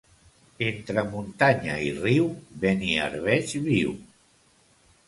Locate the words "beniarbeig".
2.65-3.55